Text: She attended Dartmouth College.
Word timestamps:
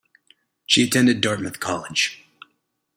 She 0.65 0.83
attended 0.85 1.21
Dartmouth 1.21 1.59
College. 1.59 2.25